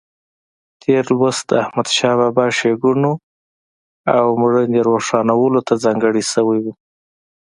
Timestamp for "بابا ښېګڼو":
2.19-3.13